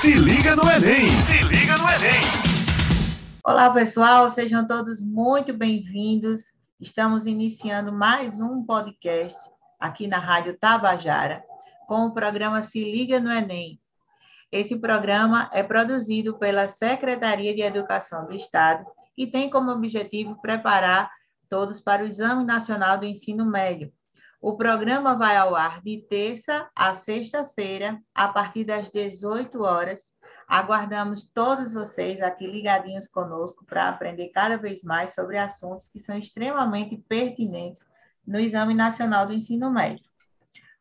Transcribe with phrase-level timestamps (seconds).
[0.00, 1.10] Se liga no Enem!
[1.10, 2.22] Se liga no Enem!
[3.44, 6.54] Olá, pessoal, sejam todos muito bem-vindos.
[6.80, 9.36] Estamos iniciando mais um podcast
[9.78, 11.44] aqui na Rádio Tabajara
[11.86, 13.78] com o programa Se Liga no Enem.
[14.50, 18.86] Esse programa é produzido pela Secretaria de Educação do Estado
[19.18, 21.10] e tem como objetivo preparar
[21.46, 23.92] todos para o Exame Nacional do Ensino Médio,
[24.40, 30.12] o programa vai ao ar de terça a sexta-feira, a partir das 18 horas.
[30.48, 36.16] Aguardamos todos vocês aqui ligadinhos conosco para aprender cada vez mais sobre assuntos que são
[36.16, 37.84] extremamente pertinentes
[38.26, 40.04] no Exame Nacional do Ensino Médio.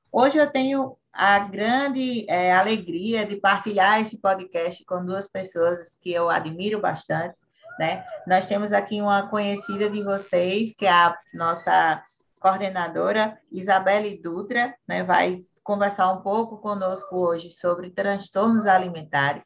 [0.09, 6.13] Hoje eu tenho a grande é, alegria de partilhar esse podcast com duas pessoas que
[6.13, 7.35] eu admiro bastante.
[7.77, 8.05] Né?
[8.25, 12.01] Nós temos aqui uma conhecida de vocês, que é a nossa
[12.39, 19.45] coordenadora Isabelle Dutra, né, vai conversar um pouco conosco hoje sobre transtornos alimentares.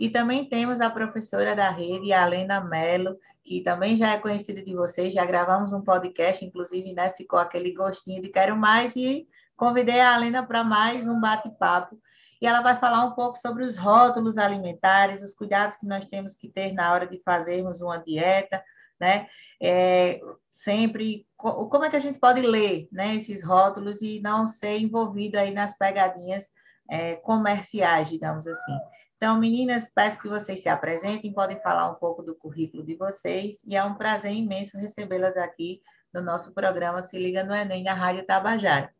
[0.00, 4.62] E também temos a professora da rede, a Alena Mello, que também já é conhecida
[4.62, 9.28] de vocês, já gravamos um podcast, inclusive, né, ficou aquele gostinho de quero mais, e
[9.56, 12.00] convidei a Alena para mais um bate-papo.
[12.40, 16.34] E ela vai falar um pouco sobre os rótulos alimentares, os cuidados que nós temos
[16.34, 18.64] que ter na hora de fazermos uma dieta,
[19.00, 19.26] né?
[19.60, 20.20] É,
[20.50, 25.38] sempre, como é que a gente pode ler né, esses rótulos e não ser envolvido
[25.38, 26.46] aí nas pegadinhas
[26.88, 28.78] é, comerciais, digamos assim.
[29.16, 33.62] Então, meninas, peço que vocês se apresentem, podem falar um pouco do currículo de vocês,
[33.66, 35.80] e é um prazer imenso recebê-las aqui
[36.12, 38.92] no nosso programa Se Liga no Enem, na Rádio Tabajara.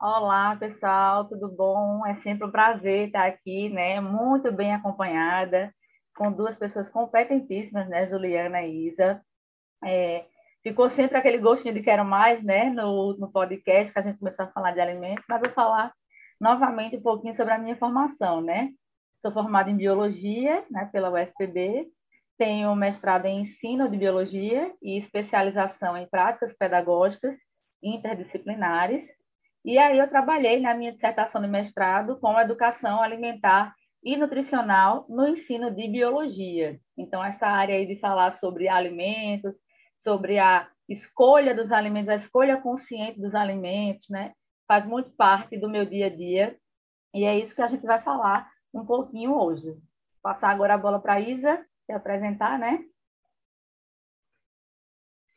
[0.00, 2.06] Olá, pessoal, tudo bom?
[2.06, 4.00] É sempre um prazer estar aqui, né?
[4.00, 5.74] Muito bem acompanhada
[6.18, 9.22] com duas pessoas competentíssimas, né, Juliana e Isa.
[9.84, 10.26] É,
[10.62, 14.44] ficou sempre aquele gostinho de quero mais, né, no, no podcast que a gente começou
[14.44, 15.94] a falar de alimentos, mas vou falar
[16.40, 18.70] novamente um pouquinho sobre a minha formação, né?
[19.22, 21.88] Sou formada em biologia, né, pela UFPB,
[22.36, 27.36] tenho mestrado em ensino de biologia e especialização em práticas pedagógicas
[27.82, 29.04] interdisciplinares.
[29.64, 35.26] E aí eu trabalhei na minha dissertação de mestrado com educação alimentar e nutricional no
[35.26, 36.80] ensino de biologia.
[36.96, 39.54] Então, essa área aí de falar sobre alimentos,
[40.02, 44.32] sobre a escolha dos alimentos, a escolha consciente dos alimentos, né?
[44.66, 46.56] Faz muito parte do meu dia a dia
[47.14, 49.70] e é isso que a gente vai falar um pouquinho hoje.
[49.70, 49.80] Vou
[50.22, 52.84] passar agora a bola para a Isa se apresentar, né?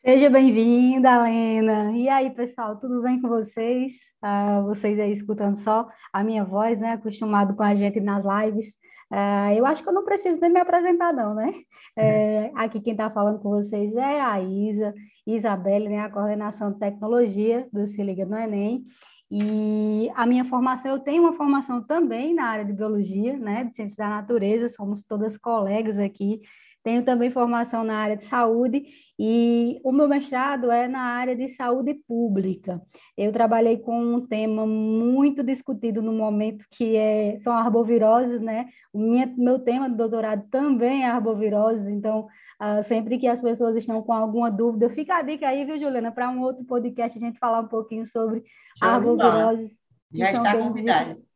[0.04, 1.92] Seja bem-vinda, Lena.
[1.96, 3.94] E aí, pessoal, tudo bem com vocês?
[4.24, 6.94] Uh, vocês aí escutando só a minha voz, né?
[6.94, 8.80] Acostumado com a gente nas lives.
[9.12, 11.54] Uh, eu acho que eu não preciso nem me apresentar, não, né?
[11.96, 14.92] É, aqui quem está falando com vocês é a Isa,
[15.28, 16.00] Isabelle, né?
[16.00, 18.84] A coordenação de tecnologia do Se Liga no Enem.
[19.30, 23.66] E a minha formação, eu tenho uma formação também na área de biologia, né?
[23.66, 26.42] De ciências da natureza, somos todas colegas aqui
[26.84, 28.84] tenho também formação na área de saúde
[29.20, 32.82] e o meu mestrado é na área de saúde pública.
[33.16, 38.68] Eu trabalhei com um tema muito discutido no momento que é, são arboviroses, né?
[38.92, 42.28] O minha, meu tema de doutorado também é arboviroses, então
[42.62, 46.12] uh, sempre que as pessoas estão com alguma dúvida, fica a dica aí, viu, Juliana,
[46.12, 48.44] para um outro podcast a gente falar um pouquinho sobre
[48.82, 49.80] arboviroses.
[50.14, 51.31] Já está convidado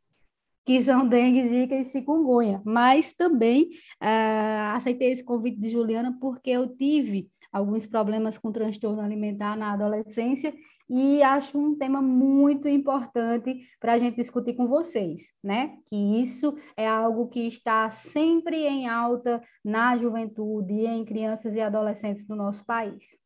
[0.66, 2.60] que são dengue, zika e chikungunya.
[2.64, 3.70] Mas também
[4.02, 9.72] uh, aceitei esse convite de Juliana porque eu tive alguns problemas com transtorno alimentar na
[9.72, 10.52] adolescência
[10.90, 15.76] e acho um tema muito importante para a gente discutir com vocês, né?
[15.86, 21.60] Que isso é algo que está sempre em alta na juventude e em crianças e
[21.60, 23.18] adolescentes do nosso país.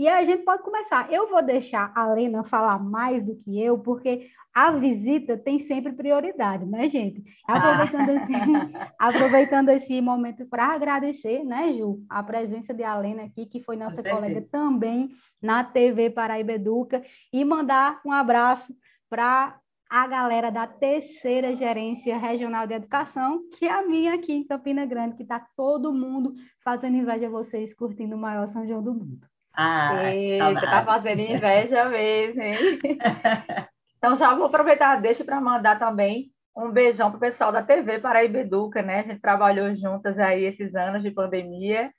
[0.00, 1.12] E a gente pode começar.
[1.12, 5.92] Eu vou deixar a Lena falar mais do que eu, porque a visita tem sempre
[5.92, 7.22] prioridade, né, gente?
[7.46, 8.14] Aproveitando, ah.
[8.14, 8.32] esse,
[8.98, 14.02] aproveitando esse momento para agradecer, né, Ju, a presença de Alena aqui, que foi nossa
[14.02, 15.10] colega também
[15.42, 18.74] na TV Paraíba Educa, e mandar um abraço
[19.06, 24.46] para a galera da terceira gerência regional de educação, que é a minha aqui em
[24.46, 26.32] Campina Grande, que está todo mundo
[26.64, 29.29] fazendo inveja a vocês, curtindo o maior São João do mundo.
[29.52, 32.56] Ah, Eita, tá fazendo inveja mesmo, hein?
[33.98, 38.00] então já vou aproveitar, deixa para mandar também um beijão para o pessoal da TV
[38.00, 39.00] Paraíba Educa, né?
[39.00, 41.92] A gente trabalhou juntas aí esses anos de pandemia.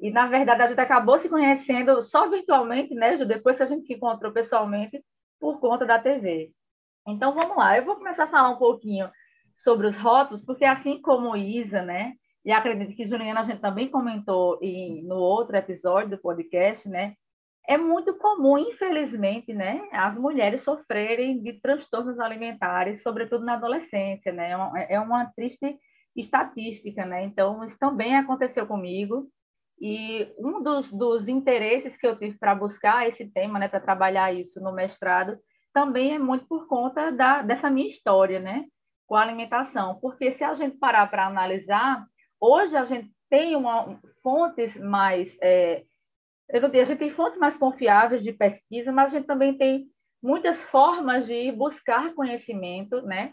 [0.00, 3.24] E, na verdade, a gente acabou se conhecendo só virtualmente, né, Ju?
[3.24, 5.02] Depois que a gente se encontrou pessoalmente
[5.40, 6.52] por conta da TV.
[7.06, 7.76] Então, vamos lá.
[7.76, 9.10] Eu vou começar a falar um pouquinho
[9.56, 12.14] sobre os rótulos, porque assim como Isa, né,
[12.44, 17.14] e acredito que Juliana a gente também comentou em, no outro episódio do podcast, né?
[17.66, 24.50] é muito comum, infelizmente, né, as mulheres sofrerem de transtornos alimentares, sobretudo na adolescência, né?
[24.50, 25.78] É uma, é uma triste
[26.14, 27.24] estatística, né?
[27.24, 29.28] Então, isso também aconteceu comigo.
[29.80, 34.32] E um dos, dos interesses que eu tive para buscar esse tema, né, para trabalhar
[34.32, 35.38] isso no mestrado,
[35.72, 38.66] também é muito por conta da, dessa minha história, né,
[39.06, 39.98] com a alimentação.
[40.00, 42.06] Porque se a gente parar para analisar,
[42.44, 45.34] hoje a gente tem uma, fontes mais.
[45.40, 45.84] É,
[46.50, 49.86] eu não a gente tem fontes mais confiáveis de pesquisa, mas a gente também tem
[50.22, 53.32] muitas formas de buscar conhecimento, né,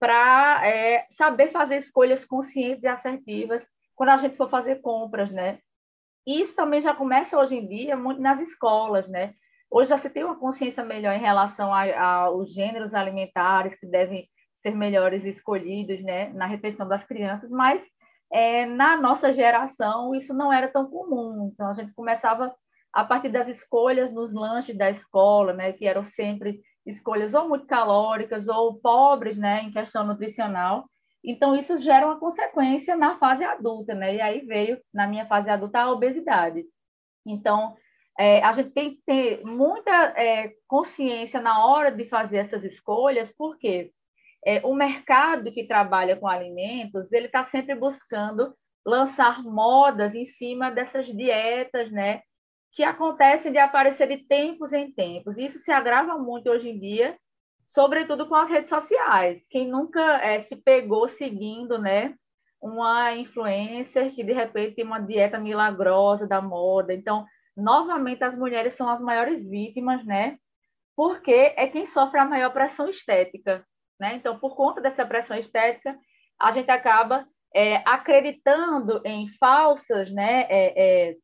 [0.00, 3.64] para é, saber fazer escolhas conscientes e assertivas
[3.94, 5.58] quando a gente for fazer compras, né?
[6.26, 9.34] E isso também já começa hoje em dia muito nas escolas, né?
[9.70, 14.28] Hoje já se tem uma consciência melhor em relação aos gêneros alimentares que devem
[14.60, 17.82] ser melhores escolhidos, né, na refeição das crianças, mas
[18.32, 21.50] é, na nossa geração isso não era tão comum.
[21.52, 22.54] Então a gente começava
[22.92, 27.66] a partir das escolhas nos lanches da escola, né, que eram sempre escolhas ou muito
[27.66, 30.84] calóricas ou pobres, né, em questão nutricional.
[31.24, 34.16] Então, isso gera uma consequência na fase adulta, né?
[34.16, 36.64] E aí veio, na minha fase adulta, a obesidade.
[37.24, 37.76] Então,
[38.18, 39.90] é, a gente tem que ter muita
[40.20, 43.92] é, consciência na hora de fazer essas escolhas, porque
[44.44, 48.54] é, o mercado que trabalha com alimentos, ele está sempre buscando
[48.84, 52.22] lançar modas em cima dessas dietas, né?
[52.72, 55.36] Que acontecem de aparecer de tempos em tempos.
[55.38, 57.16] Isso se agrava muito hoje em dia,
[57.68, 59.40] sobretudo com as redes sociais.
[59.48, 62.14] Quem nunca é, se pegou seguindo, né,
[62.60, 66.92] uma influencer que de repente tem uma dieta milagrosa da moda.
[66.94, 70.38] Então, novamente as mulheres são as maiores vítimas, né?
[70.96, 73.64] Porque é quem sofre a maior pressão estética,
[74.02, 74.16] né?
[74.16, 75.96] Então, por conta dessa pressão estética,
[76.38, 80.42] a gente acaba é, acreditando em falsas, né?
[80.50, 81.16] É, é,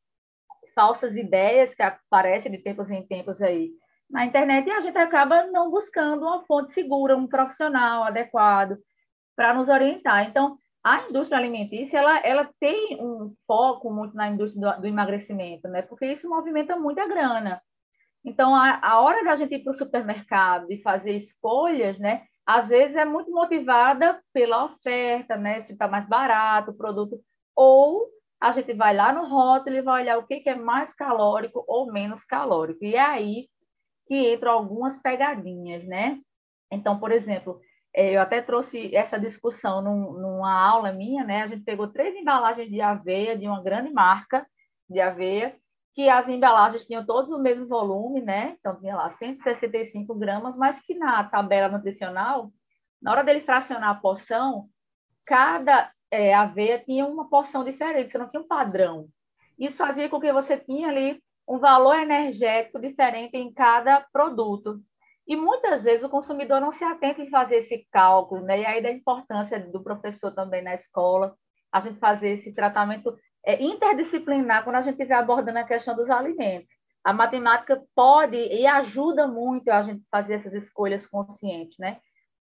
[0.76, 3.70] falsas ideias que aparecem de tempos em tempos aí
[4.08, 8.78] na internet e a gente acaba não buscando uma fonte segura, um profissional adequado
[9.34, 10.28] para nos orientar.
[10.28, 15.66] Então, a indústria alimentícia ela, ela tem um foco muito na indústria do, do emagrecimento,
[15.66, 15.82] né?
[15.82, 17.60] Porque isso movimenta muita grana.
[18.24, 22.22] Então, a, a hora da gente ir para o supermercado e fazer escolhas, né?
[22.48, 25.60] Às vezes é muito motivada pela oferta, né?
[25.64, 27.20] Se está mais barato o produto,
[27.54, 28.08] ou
[28.40, 31.62] a gente vai lá no rótulo e vai olhar o que, que é mais calórico
[31.68, 32.82] ou menos calórico.
[32.82, 33.50] E é aí
[34.06, 36.18] que entram algumas pegadinhas, né?
[36.72, 37.60] Então, por exemplo,
[37.94, 41.42] é, eu até trouxe essa discussão num, numa aula minha, né?
[41.42, 44.46] A gente pegou três embalagens de aveia de uma grande marca
[44.88, 45.54] de aveia,
[45.94, 48.56] que as embalagens tinham todos o mesmo volume, né?
[48.58, 52.52] Então, tinha lá 165 gramas, mas que na tabela nutricional,
[53.00, 54.68] na hora dele fracionar a porção,
[55.24, 59.08] cada é, aveia tinha uma porção diferente, você não tinha um padrão.
[59.58, 64.80] Isso fazia com que você tinha ali um valor energético diferente em cada produto.
[65.26, 68.60] E muitas vezes o consumidor não se atenta em fazer esse cálculo, né?
[68.60, 71.34] E aí da importância do professor também na escola,
[71.72, 73.14] a gente fazer esse tratamento
[73.44, 76.68] é, interdisciplinar quando a gente estiver abordando a questão dos alimentos.
[77.04, 82.00] A matemática pode e ajuda muito a gente fazer essas escolhas conscientes, né?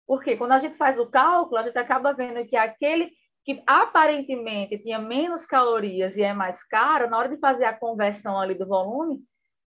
[0.07, 3.13] Porque quando a gente faz o cálculo, a gente acaba vendo que aquele
[3.45, 8.39] que aparentemente tinha menos calorias e é mais caro, na hora de fazer a conversão
[8.39, 9.21] ali do volume,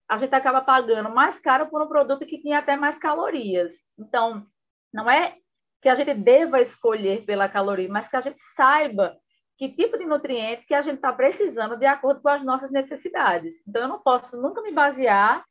[0.08, 3.72] a gente acaba pagando mais caro por um produto que tinha até mais calorias.
[3.98, 4.44] Então,
[4.92, 5.36] não é
[5.80, 9.16] que a gente deva escolher pela caloria, mas que a gente saiba
[9.62, 13.54] que tipo de nutriente que a gente está precisando de acordo com as nossas necessidades.
[13.68, 15.44] Então, eu não posso nunca me basear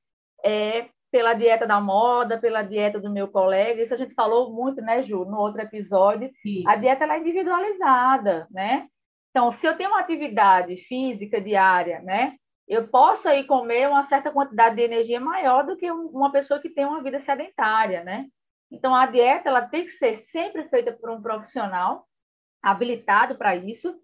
[0.43, 3.81] é, pela dieta da moda, pela dieta do meu colega.
[3.81, 6.29] Isso a gente falou muito, né, Ju, no outro episódio.
[6.45, 6.67] Isso.
[6.67, 8.87] A dieta ela é individualizada, né?
[9.29, 12.33] Então, se eu tenho uma atividade física diária, né,
[12.67, 16.69] eu posso aí comer uma certa quantidade de energia maior do que uma pessoa que
[16.69, 18.25] tem uma vida sedentária, né?
[18.69, 22.05] Então, a dieta ela tem que ser sempre feita por um profissional
[22.61, 23.95] habilitado para isso,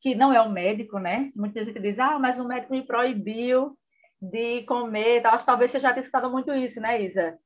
[0.00, 1.30] que não é o um médico, né?
[1.34, 3.76] Muita gente diz, ah, mas o médico me proibiu
[4.20, 7.38] de comer, acho que talvez você já tenha escutado muito isso, né, Isa?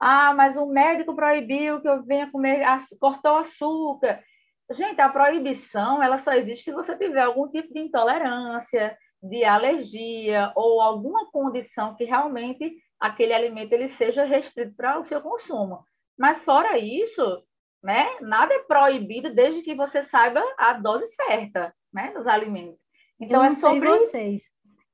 [0.00, 2.64] Ah, mas o médico proibiu que eu venha comer,
[2.98, 4.22] cortou açúcar.
[4.70, 10.52] Gente, a proibição, ela só existe se você tiver algum tipo de intolerância, de alergia
[10.56, 15.84] ou alguma condição que realmente aquele alimento ele seja restrito para o seu consumo.
[16.18, 17.42] Mas fora isso,
[17.82, 22.80] né, nada é proibido desde que você saiba a dose certa, né, dos alimentos.
[23.20, 24.42] Então é sobre vocês.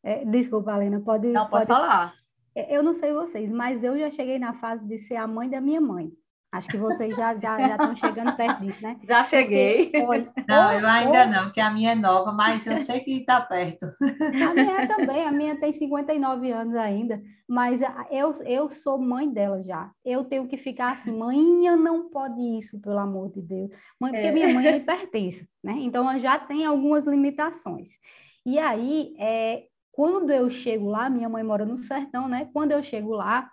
[0.03, 1.29] É, desculpa, Alena, pode.
[1.29, 2.15] Não, pode, pode falar.
[2.55, 5.49] É, eu não sei vocês, mas eu já cheguei na fase de ser a mãe
[5.49, 6.11] da minha mãe.
[6.51, 8.99] Acho que vocês já, já, já estão chegando perto disso, né?
[9.07, 9.85] Já cheguei.
[9.85, 13.19] Porque, olha, não, eu ainda não, que a minha é nova, mas eu sei que
[13.19, 13.85] está perto.
[14.01, 19.61] A minha também, a minha tem 59 anos ainda, mas eu, eu sou mãe dela
[19.61, 19.91] já.
[20.03, 21.39] Eu tenho que ficar assim, mãe,
[21.77, 23.71] não pode isso, pelo amor de Deus.
[24.01, 24.33] Mãe, porque é.
[24.33, 25.75] minha mãe é hipertensa, né?
[25.81, 27.91] Então, já tem algumas limitações.
[28.47, 32.49] E aí, é, quando eu chego lá, minha mãe mora no sertão, né?
[32.55, 33.51] Quando eu chego lá,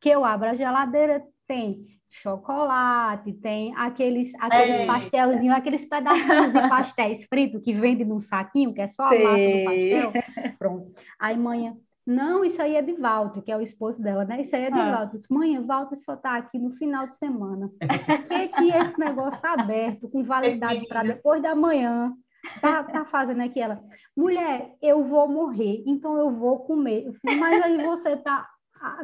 [0.00, 4.86] que eu abro a geladeira, tem chocolate, tem aqueles, aqueles é.
[4.86, 9.24] pastelzinhos, aqueles pedacinhos de pastéis fritos que vende num saquinho, que é só a Sei.
[9.24, 10.54] massa do pastel.
[10.58, 10.92] Pronto.
[11.18, 11.72] Aí mãe,
[12.06, 14.40] não, isso aí é de Walter, que é o esposo dela, né?
[14.40, 14.96] Isso aí é de ah.
[14.96, 15.18] Walter.
[15.30, 17.68] Mãe, Walter só está aqui no final de semana.
[17.68, 22.12] Por que, que esse negócio aberto, com validade para depois da manhã,
[22.60, 23.60] tá, tá fazendo aqui?
[23.60, 23.80] Ela,
[24.16, 27.12] mulher, eu vou morrer, então eu vou comer.
[27.22, 28.48] Mas aí você tá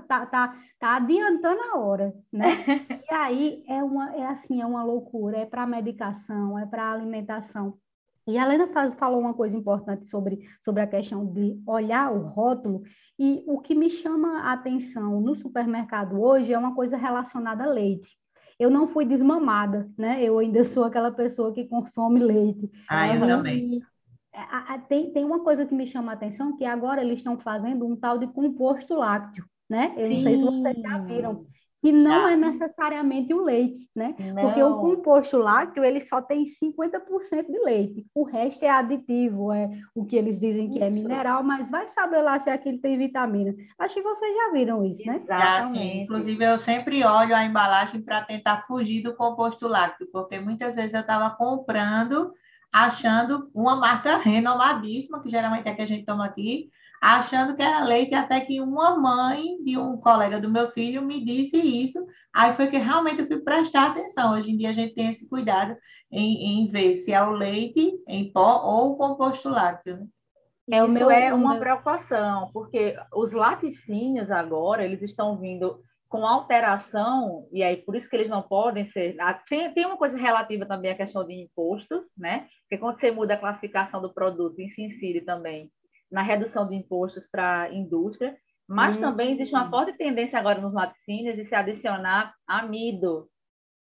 [0.08, 2.64] tá, tá, tá adiantando a hora, né?
[3.08, 7.78] E aí é uma é assim, é uma loucura, é para medicação, é para alimentação.
[8.26, 12.26] E a Helena faz, falou uma coisa importante sobre, sobre a questão de olhar o
[12.26, 12.82] rótulo,
[13.16, 17.68] e o que me chama a atenção no supermercado hoje é uma coisa relacionada a
[17.68, 18.16] leite.
[18.58, 20.20] Eu não fui desmamada, né?
[20.24, 22.68] Eu ainda sou aquela pessoa que consome leite.
[22.88, 23.80] Ah, eu também.
[24.88, 27.94] tem, tem uma coisa que me chama a atenção, que agora eles estão fazendo um
[27.94, 29.94] tal de composto lácteo né?
[29.96, 31.46] Eu não sei se vocês já viram,
[31.82, 32.32] que não já.
[32.32, 34.14] é necessariamente o leite, né?
[34.18, 34.42] Não.
[34.42, 38.06] Porque o composto lácteo, ele só tem 50% de leite.
[38.14, 40.98] O resto é aditivo, é o que eles dizem que é isso.
[40.98, 43.54] é mineral, mas vai saber lá se aquilo tem vitamina.
[43.78, 45.22] Acho que vocês já viram isso, né?
[45.26, 46.02] Já, sim.
[46.02, 50.94] Inclusive, eu sempre olho a embalagem para tentar fugir do composto lácteo, porque muitas vezes
[50.94, 52.32] eu estava comprando
[52.72, 56.68] achando uma marca renomadíssima, que geralmente é que a gente toma aqui,
[57.00, 61.24] achando que era leite, até que uma mãe de um colega do meu filho me
[61.24, 62.04] disse isso.
[62.34, 64.32] Aí foi que realmente eu fui prestar atenção.
[64.32, 65.76] Hoje em dia a gente tem esse cuidado
[66.10, 69.98] em, em ver se é o leite em pó ou o composto lácteo.
[69.98, 70.06] Né?
[70.78, 71.60] É, o meu, é uma meu...
[71.60, 78.16] preocupação, porque os laticínios agora, eles estão vindo com alteração, e aí por isso que
[78.16, 79.16] eles não podem ser.
[79.20, 82.46] Ah, tem, tem uma coisa relativa também à questão de impostos, né?
[82.62, 85.70] Porque quando você muda a classificação do produto, isso incide também
[86.10, 88.36] na redução de impostos para a indústria,
[88.68, 89.00] mas hum.
[89.00, 93.28] também existe uma forte tendência agora nos laticínios de se adicionar amido.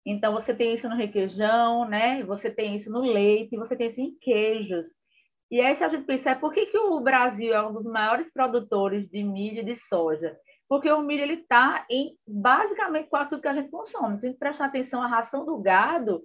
[0.05, 2.23] Então, você tem isso no requeijão, né?
[2.25, 4.87] Você tem isso no leite, você tem isso em queijos.
[5.50, 8.33] E aí, se a gente pensar, por que, que o Brasil é um dos maiores
[8.33, 10.37] produtores de milho e de soja?
[10.69, 14.19] Porque o milho está em basicamente quase tudo que a gente consome.
[14.19, 16.23] Se a gente prestar atenção, a ração do gado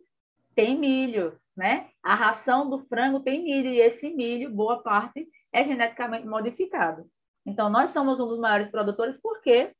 [0.56, 1.90] tem milho, né?
[2.04, 7.06] A ração do frango tem milho, e esse milho, boa parte, é geneticamente modificado.
[7.46, 9.72] Então, nós somos um dos maiores produtores porque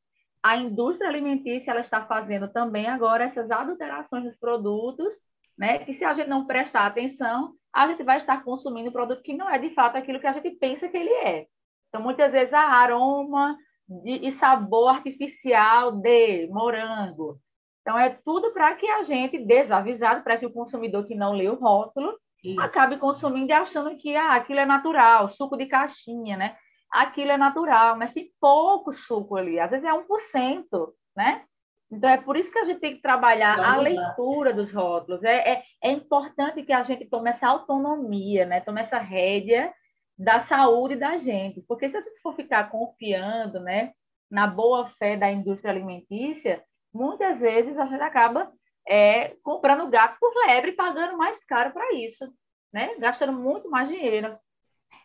[0.42, 5.14] a indústria alimentícia ela está fazendo também agora essas adulterações dos produtos,
[5.58, 5.80] né?
[5.80, 9.50] Que se a gente não prestar atenção, a gente vai estar consumindo produto que não
[9.50, 11.46] é de fato aquilo que a gente pensa que ele é.
[11.90, 17.38] Então, muitas vezes, a aroma de, e sabor artificial de morango.
[17.82, 21.50] Então, é tudo para que a gente, desavisado, para que o consumidor que não lê
[21.50, 22.18] o rótulo,
[22.52, 22.62] isso.
[22.62, 26.56] acabe consumindo e achando que ah, aquilo é natural, suco de caixinha, né?
[26.92, 31.44] Aquilo é natural, mas tem pouco suco ali, às vezes é 1%, né?
[31.92, 35.24] Então, é por isso que a gente tem que trabalhar a leitura dos rótulos.
[35.24, 38.60] É, é, é, importante que a gente tome essa autonomia, né?
[38.60, 39.72] tome essa rédea
[40.18, 41.62] da saúde da gente.
[41.68, 43.92] Porque se a gente for ficar confiando né,
[44.30, 48.52] na boa fé da indústria alimentícia, muitas vezes a gente acaba
[48.88, 52.32] é, comprando gato por lebre e pagando mais caro para isso,
[52.74, 52.96] né?
[52.98, 54.38] Gastando muito mais dinheiro.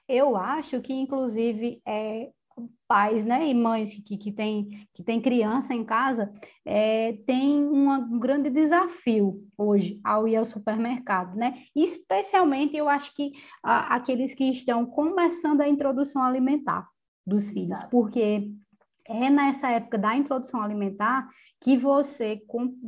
[0.08, 2.30] Eu acho que, inclusive, é,
[2.86, 6.32] pais né, e mães que, que, tem, que tem criança em casa
[6.64, 11.62] é, tem uma, um grande desafio hoje ao ir ao supermercado, né?
[11.74, 13.32] Especialmente, eu acho que
[13.62, 16.88] a, aqueles que estão começando a introdução alimentar
[17.26, 18.50] dos filhos, porque
[19.10, 21.28] é nessa época da introdução alimentar
[21.60, 22.40] que você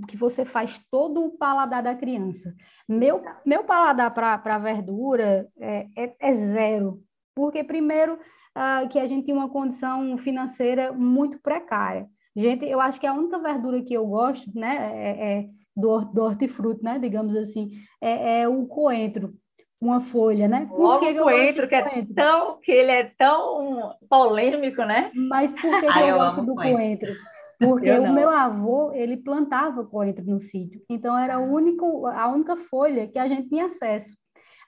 [0.08, 2.54] que você faz todo o paladar da criança.
[2.88, 7.02] Meu, meu paladar para verdura é, é, é, zero,
[7.34, 12.08] porque primeiro uh, que a gente tem uma condição financeira muito precária.
[12.34, 16.22] Gente, eu acho que a única verdura que eu gosto, né, é, é do, do
[16.22, 19.34] hortifruto, né, digamos assim, é, é o coentro
[19.82, 20.66] uma folha, né?
[20.70, 25.10] Por Logo que, que coentro, que é tão que ele é tão polêmico, né?
[25.12, 27.08] Mas por que, que eu, eu gosto do coentro?
[27.08, 27.14] coentro?
[27.58, 30.80] Porque o meu avô, ele plantava coentro no sítio.
[30.88, 34.16] Então era o único, a única folha que a gente tinha acesso.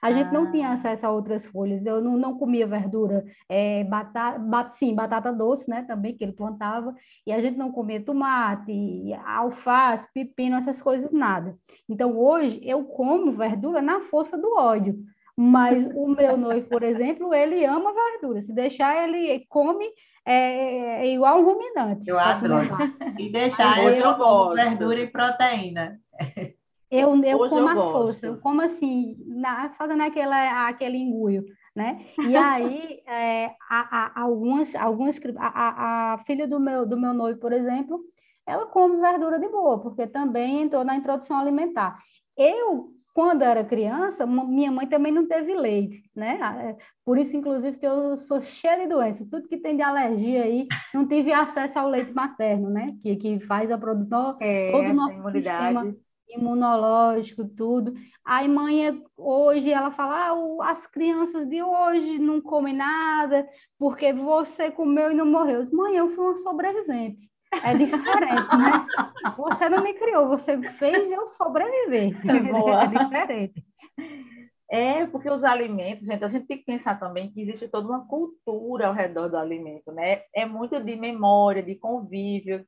[0.05, 0.73] A gente não tinha ah.
[0.73, 1.83] acesso a outras folhas.
[1.83, 5.81] Eu não, não comia verdura, é, batata, bat, sim, batata doce, né?
[5.81, 6.93] Também que ele plantava.
[7.25, 8.71] E a gente não comia tomate,
[9.25, 11.57] alface, pepino, essas coisas nada.
[11.89, 14.95] Então hoje eu como verdura na força do ódio.
[15.35, 18.41] Mas o meu noivo, por exemplo, ele ama verdura.
[18.43, 19.85] Se deixar, ele come
[20.23, 22.07] é, é igual um ruminante.
[22.07, 22.77] Eu adoro.
[23.17, 25.99] E deixar, eu, eu como verdura e proteína.
[26.89, 31.43] Eu, eu como a força, eu como assim, na, fazendo aquela, aquele engulho,
[31.75, 32.05] né?
[32.19, 37.39] E aí, é, a, a, algumas, algumas a, a, filha do meu, do meu noivo,
[37.39, 37.99] por exemplo,
[38.45, 41.97] ela come verdura de boa, porque também entrou na introdução alimentar.
[42.37, 46.37] Eu quando era criança, minha mãe também não teve leite, né?
[46.59, 46.75] É,
[47.05, 49.25] por isso, inclusive, que eu sou cheia de doença.
[49.31, 52.93] Tudo que tem de alergia aí, não tive acesso ao leite materno, né?
[53.01, 55.95] Que, que faz a produção, é, todo o nosso sistema
[56.37, 57.93] imunológico, tudo.
[58.23, 64.71] Aí, mãe, hoje, ela fala, ah, as crianças de hoje não comem nada, porque você
[64.71, 65.63] comeu e não morreu.
[65.71, 67.29] Mãe, eu fui uma sobrevivente.
[67.63, 68.85] É diferente, né?
[69.37, 72.13] Você não me criou, você fez eu sobreviver.
[72.51, 72.83] Boa.
[72.83, 73.65] É diferente.
[74.69, 78.05] É, porque os alimentos, gente, a gente tem que pensar também que existe toda uma
[78.07, 80.23] cultura ao redor do alimento, né?
[80.33, 82.65] É muito de memória, de convívio.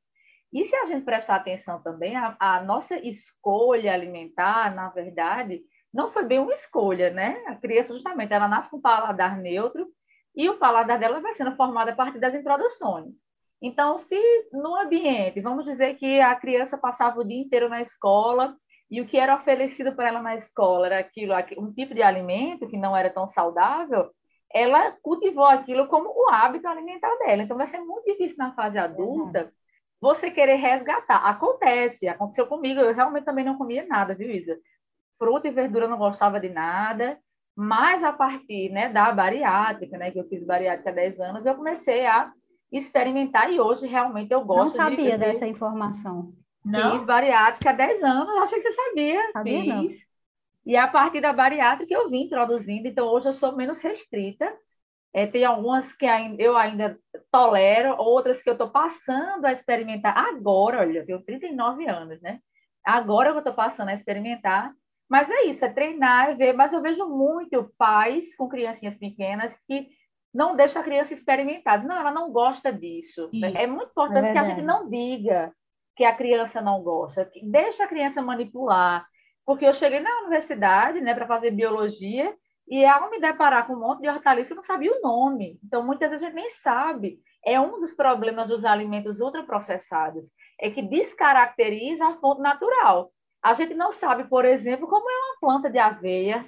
[0.52, 5.62] E se a gente prestar atenção também, a, a nossa escolha alimentar, na verdade,
[5.92, 7.42] não foi bem uma escolha, né?
[7.46, 9.86] A criança, justamente, ela nasce com paladar neutro
[10.34, 13.12] e o paladar dela vai sendo formado a partir das introduções.
[13.60, 18.56] Então, se no ambiente, vamos dizer que a criança passava o dia inteiro na escola
[18.90, 22.68] e o que era oferecido para ela na escola era aquilo, um tipo de alimento
[22.68, 24.10] que não era tão saudável,
[24.50, 27.42] ela cultivou aquilo como o hábito alimentar dela.
[27.42, 29.52] Então, vai ser muito difícil na fase adulta.
[30.00, 31.18] Você querer resgatar.
[31.18, 34.56] Acontece, aconteceu comigo, eu realmente também não comia nada, viu, Isa?
[35.18, 37.18] Fruta e verdura eu não gostava de nada,
[37.56, 41.54] mas a partir né, da bariátrica, né, que eu fiz bariátrica há 10 anos, eu
[41.54, 42.32] comecei a
[42.70, 44.76] experimentar e hoje realmente eu gosto.
[44.78, 46.32] Não sabia de dessa informação.
[46.64, 46.92] Não?
[46.92, 49.32] Fiz bariátrica há 10 anos, achei que você sabia.
[49.32, 49.68] Sabia Fiz.
[49.68, 49.88] não.
[50.66, 54.54] E a partir da bariátrica eu vim introduzindo, então hoje eu sou menos restrita.
[55.14, 56.06] É, tem algumas que
[56.38, 56.98] eu ainda
[57.30, 62.40] tolero, outras que eu estou passando a experimentar agora, olha, eu tenho 39 anos, né?
[62.84, 64.72] Agora eu estou passando a experimentar,
[65.08, 69.54] mas é isso, é treinar, é ver, mas eu vejo muito pais com criancinhas pequenas
[69.66, 69.88] que
[70.32, 71.82] não deixa a criança experimentar.
[71.84, 73.30] Não, ela não gosta disso.
[73.32, 75.52] Isso, é muito importante é que a gente não diga
[75.96, 79.06] que a criança não gosta, deixa a criança manipular.
[79.44, 82.36] Porque eu cheguei na universidade né, para fazer biologia
[82.70, 85.58] e ao me deparar com um monte de hortaliça, eu não sabia o nome.
[85.64, 87.18] Então, muitas vezes a gente nem sabe.
[87.44, 90.24] É um dos problemas dos alimentos ultraprocessados,
[90.60, 93.10] é que descaracteriza a fonte natural.
[93.42, 96.44] A gente não sabe, por exemplo, como é uma planta de aveia.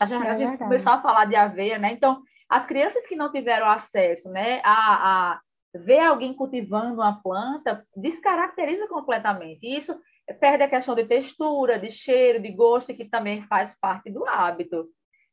[0.00, 1.92] A gente, é a gente começou a falar de aveia, né?
[1.92, 5.40] Então, as crianças que não tiveram acesso né, a, a
[5.74, 9.60] ver alguém cultivando uma planta, descaracteriza completamente.
[9.62, 9.98] E isso
[10.40, 14.88] perde a questão de textura, de cheiro, de gosto, que também faz parte do hábito.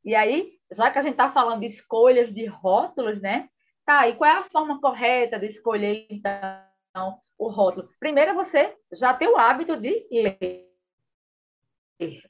[0.08, 3.50] E aí, já que a gente está falando de escolhas de rótulos, né?
[3.86, 7.90] Tá, e qual é a forma correta de escolher, então, o rótulo?
[8.00, 10.66] Primeiro, você já tem o hábito de ler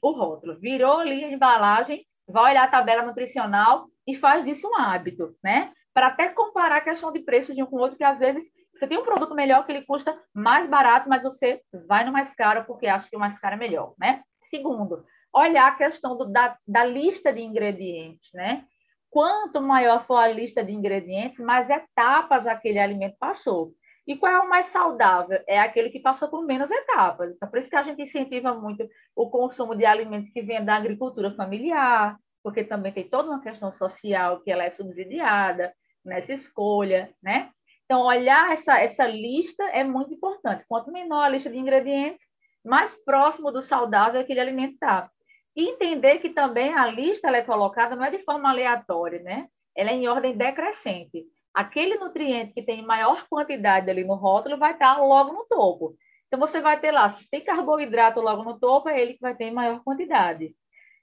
[0.02, 0.58] o rótulo.
[0.58, 5.72] Virou ali a embalagem, vai olhar a tabela nutricional, e faz disso um hábito, né?
[5.94, 8.42] Para até comparar a questão de preço de um com o outro, que às vezes
[8.74, 12.34] você tem um produto melhor que ele custa mais barato, mas você vai no mais
[12.34, 14.24] caro porque acha que o mais caro é melhor, né?
[14.50, 15.04] Segundo,
[15.38, 18.64] olhar a questão do, da, da lista de ingredientes, né?
[19.10, 23.72] Quanto maior for a lista de ingredientes, mais etapas aquele alimento passou.
[24.06, 25.38] E qual é o mais saudável?
[25.46, 27.30] É aquele que passou por menos etapas.
[27.34, 30.76] Então, por isso que a gente incentiva muito o consumo de alimentos que vêm da
[30.76, 35.74] agricultura familiar, porque também tem toda uma questão social que ela é subsidiada
[36.04, 37.50] nessa escolha, né?
[37.84, 40.64] Então, olhar essa, essa lista é muito importante.
[40.68, 42.20] Quanto menor a lista de ingredientes,
[42.64, 45.10] mais próximo do saudável aquele alimento está.
[45.58, 49.48] E entender que também a lista é colocada não é de forma aleatória, né?
[49.76, 51.24] Ela é em ordem decrescente.
[51.52, 55.96] Aquele nutriente que tem maior quantidade ali no rótulo vai estar logo no topo.
[56.28, 59.34] Então, você vai ter lá, se tem carboidrato logo no topo, é ele que vai
[59.34, 60.54] ter em maior quantidade.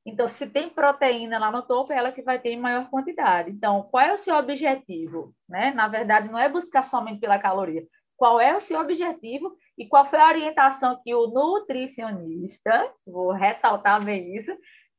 [0.06, 3.52] Então, se tem proteína lá no topo, é ela que vai ter em maior quantidade.
[3.52, 5.34] Então, qual é o seu objetivo?
[5.50, 5.72] Né?
[5.72, 7.86] Na verdade, não é buscar somente pela caloria.
[8.16, 14.04] Qual é o seu objetivo e qual foi a orientação que o nutricionista, vou ressaltar
[14.04, 14.52] bem isso,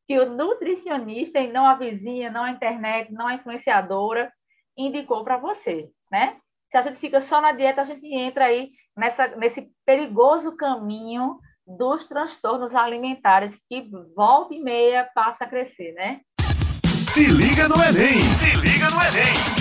[0.06, 4.32] que o nutricionista, e não a vizinha, não a internet, não a influenciadora,
[4.76, 6.36] indicou para você, né?
[6.70, 11.38] Se a gente fica só na dieta, a gente entra aí nessa, nesse perigoso caminho
[11.66, 16.20] dos transtornos alimentares que volta e meia passa a crescer, né?
[17.16, 18.20] Se liga no Enem!
[18.20, 19.56] Se liga no Enem!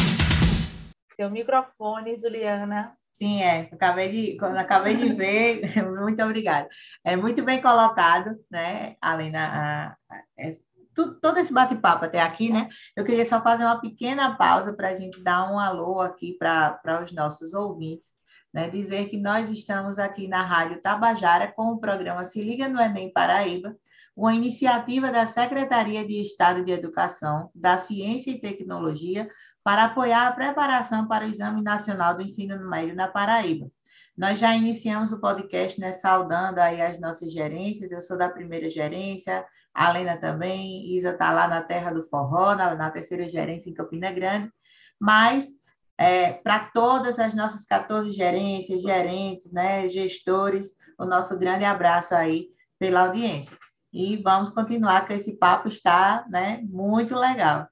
[1.15, 2.95] Seu microfone, Juliana.
[3.15, 3.69] Sim, é.
[3.71, 6.67] Acabei de, quando acabei de ver, muito obrigada.
[7.01, 9.39] É muito bem colocado, né, Alina?
[9.39, 10.51] A, a, é,
[10.93, 12.67] tudo, todo esse bate-papo até aqui, né?
[12.93, 17.01] Eu queria só fazer uma pequena pausa para a gente dar um alô aqui para
[17.05, 18.17] os nossos ouvintes,
[18.53, 18.69] né?
[18.69, 23.13] Dizer que nós estamos aqui na Rádio Tabajara com o programa Se Liga no Enem
[23.13, 23.77] Paraíba,
[24.13, 29.29] uma iniciativa da Secretaria de Estado de Educação, da Ciência e Tecnologia
[29.65, 33.67] para apoiar a preparação para o Exame Nacional do Ensino Médio na Paraíba.
[34.15, 38.69] Nós já iniciamos o podcast, né, saudando aí as nossas gerências, eu sou da primeira
[38.69, 43.67] gerência, a Lena também, Isa está lá na Terra do Forró, na, na terceira gerência
[43.67, 44.51] em Campina Grande,
[44.99, 45.49] mas
[45.97, 52.49] é, para todas as nossas 14 gerências, gerentes, né, gestores, o nosso grande abraço aí
[52.77, 53.57] pela audiência
[53.91, 57.67] e vamos continuar, que esse papo está né, muito legal.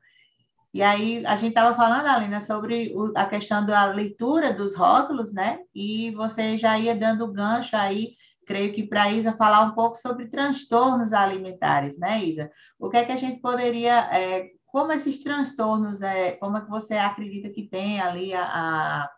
[0.73, 5.31] E aí, a gente estava falando, Alina, sobre o, a questão da leitura dos rótulos,
[5.31, 5.59] né?
[5.73, 8.13] E você já ia dando gancho aí,
[8.47, 12.49] creio que para a Isa falar um pouco sobre transtornos alimentares, né, Isa?
[12.79, 16.69] O que é que a gente poderia, é, como esses transtornos, é, como é que
[16.69, 19.09] você acredita que tem ali a, a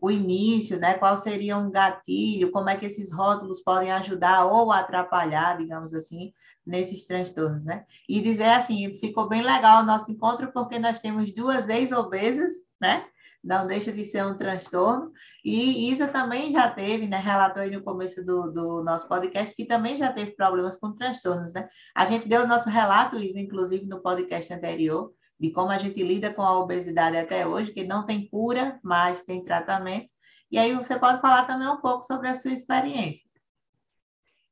[0.00, 0.94] o início, né?
[0.94, 6.32] Qual seria um gatilho, como é que esses rótulos podem ajudar ou atrapalhar, digamos assim,
[6.64, 7.84] nesses transtornos, né?
[8.08, 13.04] E dizer assim, ficou bem legal o nosso encontro porque nós temos duas ex-obesas, né?
[13.42, 15.12] Não deixa de ser um transtorno.
[15.44, 17.18] E Isa também já teve, né?
[17.18, 21.52] Relatou aí no começo do, do nosso podcast que também já teve problemas com transtornos,
[21.52, 21.68] né?
[21.94, 26.02] A gente deu o nosso relato, Isa, inclusive, no podcast anterior, de como a gente
[26.02, 30.10] lida com a obesidade até hoje, que não tem cura, mas tem tratamento.
[30.52, 33.28] E aí você pode falar também um pouco sobre a sua experiência.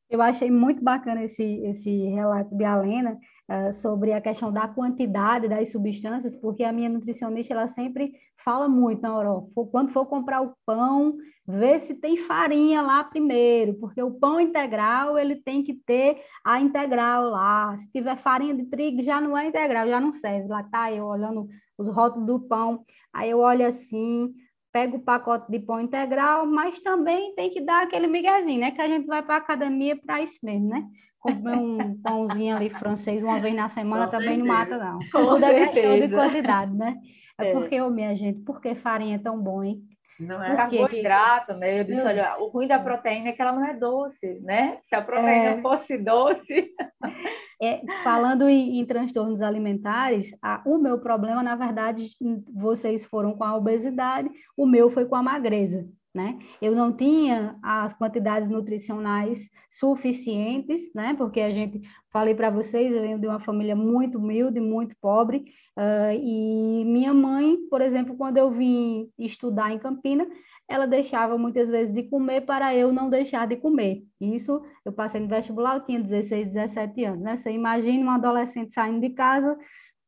[0.08, 3.18] Eu achei muito bacana esse, esse relato de Alena
[3.50, 8.66] uh, sobre a questão da quantidade das substâncias, porque a minha nutricionista ela sempre fala
[8.66, 9.28] muito, na hora,
[9.70, 11.18] quando for comprar o pão,
[11.48, 16.60] vê se tem farinha lá primeiro, porque o pão integral ele tem que ter a
[16.60, 17.74] integral lá.
[17.78, 20.46] Se tiver farinha de trigo já não é integral, já não serve.
[20.46, 22.84] Lá tá eu olhando os rótulos do pão,
[23.14, 24.30] aí eu olho assim,
[24.70, 28.72] pega o pacote de pão integral, mas também tem que dar aquele miguezinho, né?
[28.72, 30.84] Que a gente vai para a academia para isso mesmo, né?
[31.18, 34.46] Comer um pãozinho ali francês uma vez na semana Com também certeza.
[34.46, 34.98] não mata, não.
[35.10, 36.94] Com Tudo é questão de quantidade, né?
[37.40, 37.52] É, é.
[37.52, 39.82] porque, ô, minha gente, por que farinha é tão bom, hein?
[40.18, 41.80] Não é carboidrato, né?
[41.80, 44.78] Eu disse, olha, o ruim da proteína é que ela não é doce, né?
[44.88, 45.62] Se a proteína é...
[45.62, 46.74] fosse doce.
[47.60, 52.06] É, falando em, em, transtornos alimentares, a, o meu problema, na verdade,
[52.54, 55.84] vocês foram com a obesidade, o meu foi com a magreza.
[56.18, 56.36] Né?
[56.60, 61.14] Eu não tinha as quantidades nutricionais suficientes, né?
[61.16, 61.80] Porque a gente,
[62.12, 65.44] falei para vocês, eu venho de uma família muito humilde, muito pobre,
[65.76, 70.26] uh, e minha mãe, por exemplo, quando eu vim estudar em Campina,
[70.66, 74.02] ela deixava muitas vezes de comer para eu não deixar de comer.
[74.20, 77.36] Isso, eu passei no vestibular, eu tinha 16, 17 anos, né?
[77.36, 79.56] Você imagina um adolescente saindo de casa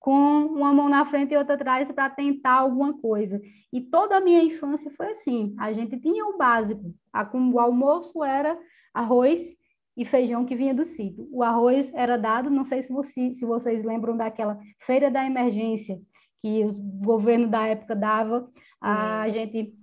[0.00, 3.40] com uma mão na frente e outra atrás para tentar alguma coisa.
[3.70, 5.54] E toda a minha infância foi assim.
[5.58, 6.94] A gente tinha o básico.
[7.12, 8.58] A, o almoço era
[8.94, 9.54] arroz
[9.94, 11.28] e feijão que vinha do sítio.
[11.30, 16.00] O arroz era dado, não sei se, você, se vocês lembram daquela feira da emergência
[16.40, 18.48] que o governo da época dava,
[18.80, 19.74] a gente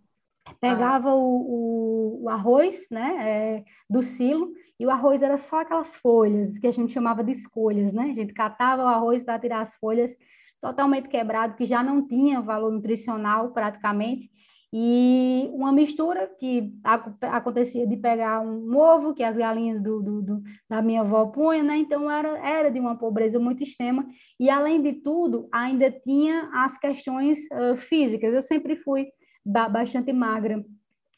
[0.59, 1.15] pegava ah.
[1.15, 6.57] o, o, o, arroz né, é, do silo e o arroz era só aquelas folhas
[6.57, 8.11] que a gente chamava de escolhas, né?
[8.11, 10.15] A gente catava o arroz para tirar as folhas
[10.61, 14.29] totalmente quebrado, que já não tinha valor nutricional praticamente,
[14.73, 16.73] e uma mistura que
[17.21, 21.63] acontecia de pegar um ovo que as galinhas do, do, do, da minha avó punham,
[21.63, 21.77] né?
[21.77, 24.05] Então era, era de uma pobreza muito extrema
[24.37, 28.33] e além de tudo ainda tinha as questões uh, físicas.
[28.33, 29.07] Eu sempre fui
[29.45, 30.63] bastante magra.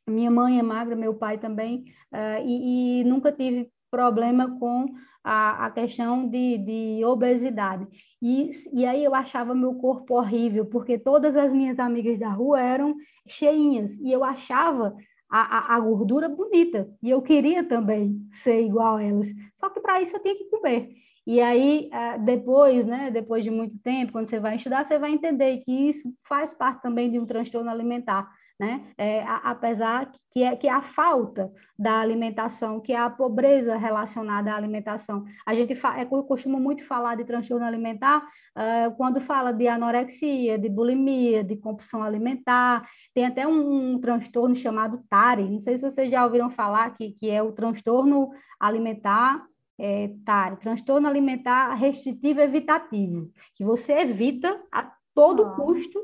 [0.09, 4.87] Minha mãe é magra, meu pai também, uh, e, e, nunca tive problema com
[5.23, 7.87] a, a questão de, de obesidade.
[8.21, 12.61] E, e aí eu achava meu corpo horrível, porque todas as minhas amigas da rua
[12.61, 12.95] eram
[13.27, 14.95] cheinhas, e eu achava
[15.29, 16.89] a, a, a, gordura bonita.
[17.01, 19.27] E eu queria também ser igual a elas.
[19.55, 20.89] Só que para isso eu tinha que comer.
[21.27, 25.11] E aí, ah, depois, né, depois de muito tempo, quando você vai estudar, você vai
[25.11, 28.27] entender que isso faz parte também de um transtorno alimentar
[28.59, 28.81] né?
[28.97, 33.77] É, a, apesar que é, que é a falta da alimentação, que é a pobreza
[33.77, 35.23] relacionada à alimentação.
[35.45, 40.67] A gente é, costuma muito falar de transtorno alimentar uh, quando fala de anorexia, de
[40.67, 42.85] bulimia, de compulsão alimentar.
[43.13, 47.11] Tem até um, um, transtorno chamado TARI, não sei se vocês já ouviram falar, que,
[47.11, 49.41] que é o transtorno alimentar
[49.79, 55.55] é, TARE, transtorno alimentar restritivo evitativo, que você evita a todo ah.
[55.55, 55.99] custo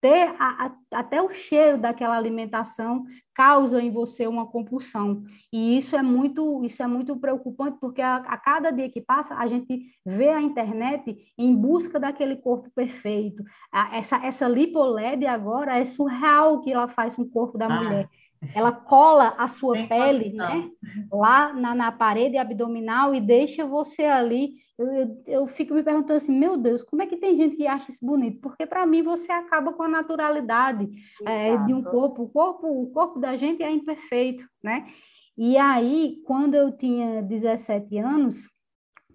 [0.00, 3.04] ter a, a, até o cheiro daquela alimentação
[3.34, 5.22] causa em você uma compulsão.
[5.52, 9.34] E isso é muito isso é muito preocupante porque a, a, cada dia que passa
[9.34, 13.42] a gente vê a internet em busca daquele corpo perfeito.
[13.92, 17.82] Essa essa lipoled agora é surreal o que ela faz com o corpo da ah.
[17.82, 18.08] mulher.
[18.54, 20.70] Ela cola a sua Tem pele né,
[21.10, 26.18] lá na, na parede abdominal e deixa você ali eu, eu, eu, fico me perguntando
[26.18, 28.40] assim, meu Deus, como é que tem gente que acha isso bonito?
[28.40, 30.88] Porque para mim você acaba com a naturalidade
[31.24, 32.24] é, de um corpo.
[32.24, 34.86] O corpo, o corpo da gente é imperfeito, né?
[35.36, 38.48] E aí, quando eu tinha 17 anos,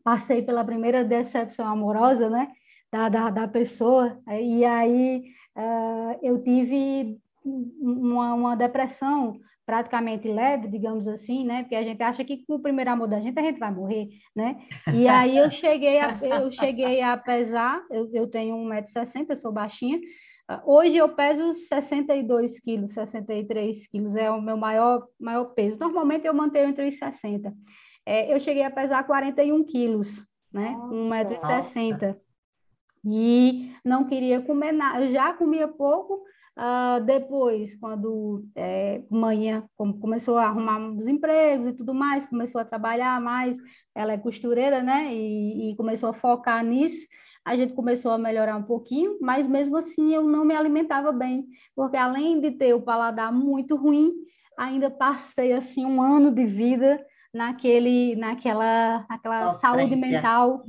[0.03, 2.51] passei pela primeira decepção amorosa, né?
[2.91, 5.23] Da, da, da pessoa, e aí
[5.57, 11.63] uh, eu tive uma, uma depressão praticamente leve, digamos assim, né?
[11.63, 14.09] Porque a gente acha que com o primeiro amor da gente a gente vai morrer,
[14.35, 14.57] né?
[14.93, 19.99] E aí eu cheguei a, eu cheguei a pesar, eu, eu tenho 1,60m, sou baixinha,
[20.65, 25.77] Hoje eu peso 62 quilos, 63 quilos, é o meu maior, maior peso.
[25.79, 27.53] Normalmente eu mantenho entre os 60.
[28.05, 30.21] É, eu cheguei a pesar 41 quilos,
[30.51, 30.75] né?
[30.89, 32.17] 1,60m.
[33.05, 35.05] E não queria comer nada.
[35.05, 36.23] Eu já comia pouco,
[36.61, 39.67] Uh, depois, quando é, manhã
[39.99, 43.57] começou a arrumar uns empregos e tudo mais, começou a trabalhar mais,
[43.95, 45.11] ela é costureira, né?
[45.11, 47.07] E, e, começou a focar nisso.
[47.43, 51.47] A gente começou a melhorar um pouquinho, mas mesmo assim eu não me alimentava bem,
[51.75, 54.13] porque além de ter o paladar muito ruim,
[54.55, 60.63] ainda passei assim um ano de vida naquele, naquela, naquela saúde mental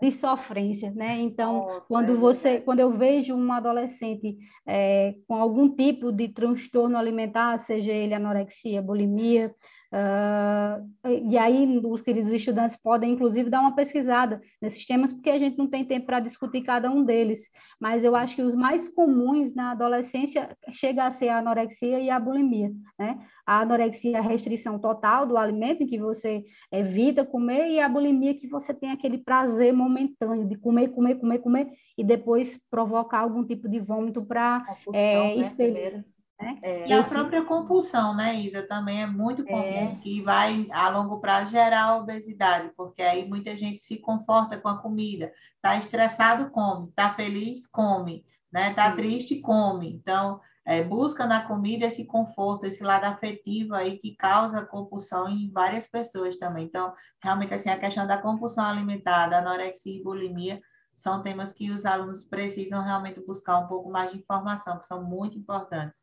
[0.00, 1.18] de sofrência, né?
[1.20, 7.58] Então, quando você, quando eu vejo um adolescente é, com algum tipo de transtorno alimentar,
[7.58, 9.54] seja ele anorexia, bulimia,
[9.92, 10.88] Uh,
[11.30, 15.56] e aí, os queridos estudantes podem, inclusive, dar uma pesquisada nesses temas, porque a gente
[15.56, 17.50] não tem tempo para discutir cada um deles.
[17.80, 22.10] Mas eu acho que os mais comuns na adolescência chega a ser a anorexia e
[22.10, 22.72] a bulimia.
[22.98, 23.18] Né?
[23.46, 27.88] A anorexia é a restrição total do alimento, em que você evita comer, e a
[27.88, 33.20] bulimia, que você tem aquele prazer momentâneo de comer, comer, comer, comer, e depois provocar
[33.20, 36.04] algum tipo de vômito para é, expelir.
[36.40, 36.58] Né?
[36.62, 39.98] É, e a própria compulsão, né, Isa, também é muito comum, é.
[40.02, 44.78] que vai a longo prazo gerar obesidade, porque aí muita gente se conforta com a
[44.78, 45.32] comida.
[45.56, 46.88] Está estressado, come.
[46.88, 48.26] Está feliz, come.
[48.52, 48.74] Né?
[48.74, 49.92] Tá triste, come.
[49.92, 55.50] Então, é, busca na comida esse conforto, esse lado afetivo aí que causa compulsão em
[55.50, 56.64] várias pessoas também.
[56.64, 56.92] Então,
[57.22, 60.60] realmente, assim, a questão da compulsão alimentar, da anorexia e bulimia,
[60.94, 65.04] são temas que os alunos precisam realmente buscar um pouco mais de informação, que são
[65.04, 66.00] muito importantes.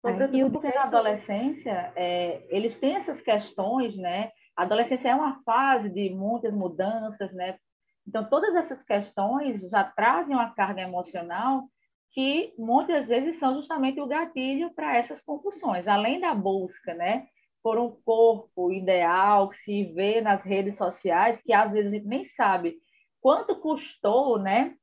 [0.00, 4.30] Sobretudo porque na adolescência, é, eles têm essas questões, né?
[4.56, 7.58] A adolescência é uma fase de muitas mudanças, né?
[8.06, 11.64] Então, todas essas questões já trazem uma carga emocional
[12.12, 17.26] que muitas vezes são justamente o gatilho para essas compulsões, além da busca, né?
[17.62, 22.06] Por um corpo ideal que se vê nas redes sociais, que às vezes a gente
[22.06, 22.76] nem sabe
[23.20, 24.76] quanto custou, né?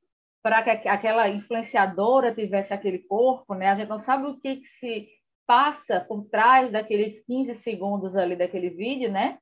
[0.44, 3.70] Para que aquela influenciadora tivesse aquele corpo, né?
[3.70, 5.08] A gente não sabe o que, que se
[5.46, 9.38] passa por trás daqueles 15 segundos ali daquele vídeo, né?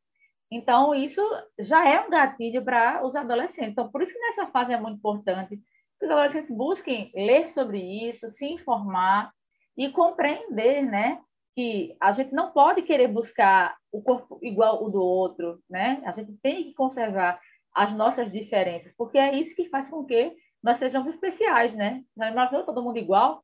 [0.48, 1.20] Então, isso
[1.58, 3.72] já é um gatilho para os adolescentes.
[3.72, 5.56] Então, por isso que nessa fase é muito importante
[5.98, 9.32] que os adolescentes busquem ler sobre isso, se informar
[9.76, 11.18] e compreender, né?
[11.56, 16.00] Que a gente não pode querer buscar o corpo igual o do outro, né?
[16.04, 17.40] A gente tem que conservar
[17.74, 22.02] as nossas diferenças, porque é isso que faz com que nós sejamos especiais, né?
[22.16, 23.42] Já imaginou todo mundo igual?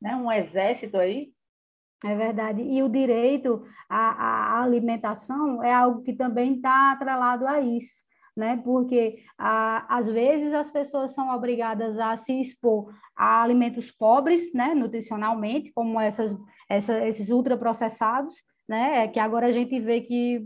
[0.00, 0.16] Né?
[0.16, 1.32] Um exército aí?
[2.04, 2.62] É verdade.
[2.62, 8.02] E o direito à, à alimentação é algo que também está atrelado a isso.
[8.36, 8.60] Né?
[8.64, 15.70] Porque às vezes as pessoas são obrigadas a se expor a alimentos pobres, né, nutricionalmente,
[15.72, 16.36] como essas,
[16.68, 18.34] essa, esses ultraprocessados,
[18.68, 19.06] né?
[19.06, 20.44] Que agora a gente vê que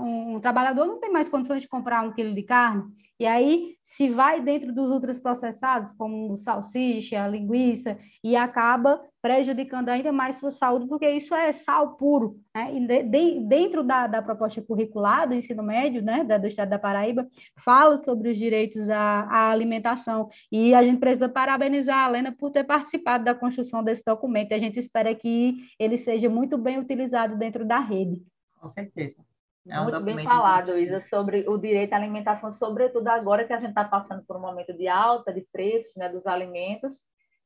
[0.00, 2.84] um, um trabalhador não tem mais condições de comprar um quilo de carne,
[3.20, 10.36] e aí se vai dentro dos ultraprocessados, como salsicha, linguiça, e acaba prejudicando ainda mais
[10.36, 12.40] sua saúde, porque isso é sal puro.
[12.54, 12.76] Né?
[12.76, 16.70] E de, de, dentro da, da, proposta curricular do ensino médio, né, da, do Estado
[16.70, 17.28] da Paraíba,
[17.62, 20.30] fala sobre os direitos à, à, alimentação.
[20.50, 24.54] E a gente precisa parabenizar a Lena por ter participado da construção desse documento.
[24.54, 28.22] A gente espera que ele seja muito bem utilizado dentro da rede.
[28.58, 29.29] Com certeza.
[29.68, 33.60] É um Muito bem falado, Isa, sobre o direito à alimentação, sobretudo agora que a
[33.60, 36.96] gente está passando por um momento de alta de preços né, dos alimentos,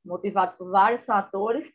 [0.05, 1.67] motivado por vários fatores,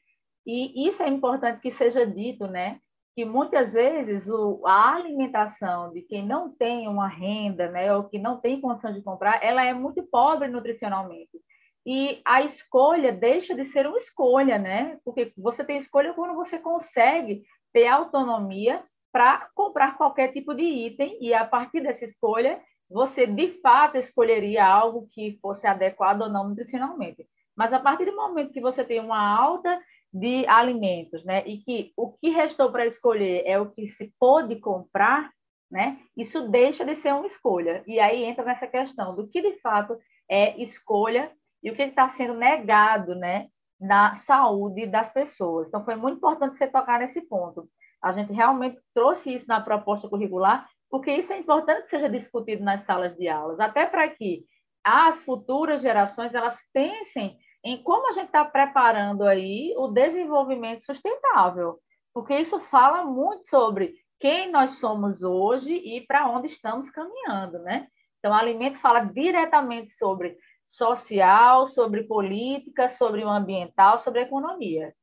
[0.46, 2.80] e isso é importante que seja dito, né?
[3.20, 8.18] que muitas vezes o, a alimentação de quem não tem uma renda, né, ou que
[8.18, 11.38] não tem condição de comprar, ela é muito pobre nutricionalmente.
[11.86, 15.00] E a escolha deixa de ser uma escolha, né?
[15.04, 21.18] Porque você tem escolha quando você consegue ter autonomia para comprar qualquer tipo de item
[21.22, 26.50] e a partir dessa escolha você de fato escolheria algo que fosse adequado ou não
[26.50, 27.28] nutricionalmente.
[27.56, 29.80] Mas a partir do momento que você tem uma alta
[30.12, 34.56] de alimentos, né, e que o que restou para escolher é o que se pôde
[34.56, 35.30] comprar,
[35.70, 37.84] né, isso deixa de ser uma escolha.
[37.86, 39.96] E aí entra nessa questão do que de fato
[40.28, 45.68] é escolha e o que está sendo negado, né, na saúde das pessoas.
[45.68, 47.70] Então foi muito importante você tocar nesse ponto.
[48.02, 52.64] A gente realmente trouxe isso na proposta curricular, porque isso é importante que seja discutido
[52.64, 54.46] nas salas de aulas, até para que
[54.84, 61.78] as futuras gerações elas pensem em como a gente está preparando aí o desenvolvimento sustentável,
[62.14, 67.88] porque isso fala muito sobre quem nós somos hoje e para onde estamos caminhando, né?
[68.20, 74.94] Então, o alimento fala diretamente sobre social, sobre política, sobre o ambiental, sobre a economia.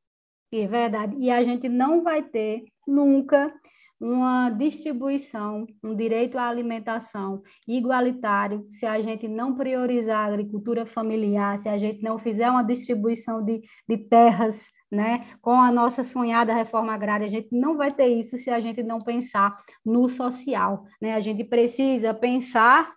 [0.53, 1.15] É verdade.
[1.17, 3.53] E a gente não vai ter nunca
[3.99, 11.57] uma distribuição, um direito à alimentação igualitário, se a gente não priorizar a agricultura familiar,
[11.57, 16.53] se a gente não fizer uma distribuição de, de terras, né, com a nossa sonhada
[16.53, 20.85] reforma agrária, a gente não vai ter isso se a gente não pensar no social,
[21.01, 21.13] né?
[21.13, 22.95] A gente precisa pensar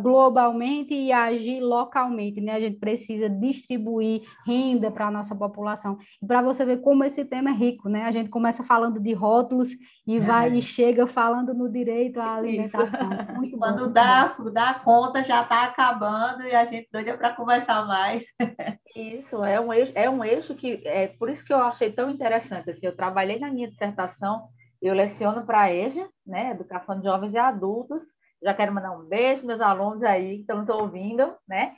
[0.00, 2.52] globalmente e agir localmente, né?
[2.52, 5.98] A gente precisa distribuir renda para a nossa população.
[6.22, 8.04] E para você ver como esse tema é rico, né?
[8.04, 9.68] A gente começa falando de rótulos
[10.06, 10.56] e vai é.
[10.56, 13.10] e chega falando no direito à alimentação.
[13.36, 17.86] Muito Quando bom, dá, dá conta, já está acabando e a gente doida para conversar
[17.86, 18.26] mais.
[18.96, 22.10] Isso, é um eixo, é um eixo que é por isso que eu achei tão
[22.10, 22.70] interessante.
[22.70, 24.48] Assim, eu trabalhei na minha dissertação,
[24.82, 28.02] eu leciono para a EJA, né, Educação de Jovens e Adultos,
[28.42, 31.74] já quero mandar um beijo meus alunos aí que estão ouvindo, né?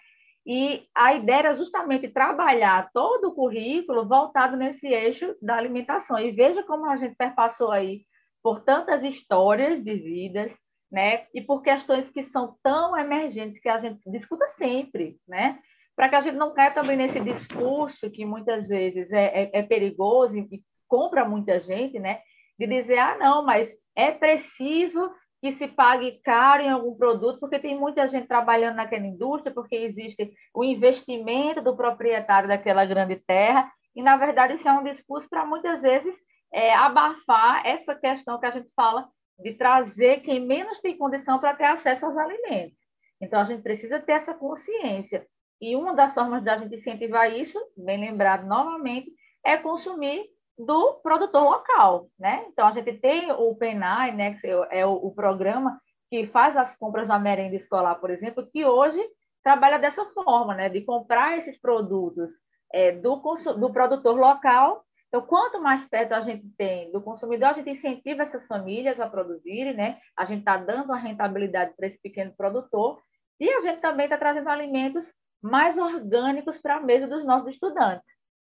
[0.46, 6.18] E a ideia era justamente trabalhar todo o currículo voltado nesse eixo da alimentação.
[6.18, 8.04] E veja como a gente perpassou aí
[8.42, 10.50] por tantas histórias de vidas,
[10.90, 11.26] né?
[11.34, 15.58] E por questões que são tão emergentes que a gente discuta sempre, né?
[15.94, 19.62] Para que a gente não caia também nesse discurso que muitas vezes é, é, é
[19.62, 22.20] perigoso e compra muita gente, né?
[22.58, 27.58] De dizer, ah, não, mas é preciso que se pague caro em algum produto, porque
[27.58, 33.70] tem muita gente trabalhando naquela indústria, porque existe o investimento do proprietário daquela grande terra,
[33.94, 36.14] e, na verdade, isso é um discurso para muitas vezes
[36.52, 41.54] é, abafar essa questão que a gente fala de trazer quem menos tem condição para
[41.54, 42.78] ter acesso aos alimentos.
[43.20, 45.26] Então, a gente precisa ter essa consciência.
[45.60, 49.10] E uma das formas da gente incentivar isso, bem lembrado novamente,
[49.44, 50.26] é consumir
[50.64, 52.44] do produtor local, né?
[52.48, 56.76] Então, a gente tem o PENAI, né, que é o, o programa que faz as
[56.76, 59.00] compras da merenda escolar, por exemplo, que hoje
[59.42, 62.28] trabalha dessa forma, né, de comprar esses produtos
[62.72, 63.16] é, do,
[63.58, 64.84] do produtor local.
[65.08, 69.08] Então, quanto mais perto a gente tem do consumidor, a gente incentiva essas famílias a
[69.08, 69.98] produzirem, né?
[70.16, 73.00] A gente está dando a rentabilidade para esse pequeno produtor
[73.40, 75.04] e a gente também está trazendo alimentos
[75.42, 78.09] mais orgânicos para a mesa dos nossos estudantes.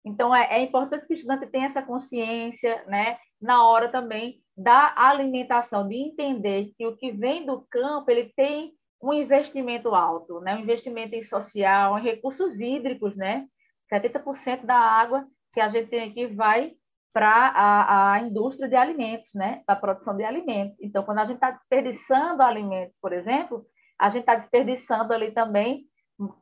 [0.04, 4.92] Então, é, é, importante que o estudante tenha essa consciência, né, na hora também da
[4.96, 10.54] alimentação, de entender que o que vem do campo, ele tem um investimento alto, né,
[10.54, 13.46] um investimento em social, em recursos hídricos, né,
[13.92, 16.72] 70% da água que a gente tem aqui vai
[17.12, 20.76] para a, a, indústria de alimentos, né, para a produção de alimentos.
[20.80, 23.64] Então, quando a gente está desperdiçando alimentos, por exemplo,
[23.98, 25.86] a gente está desperdiçando ali também